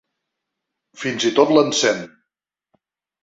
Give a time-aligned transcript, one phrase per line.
[1.01, 2.01] Fins i tot l'encén.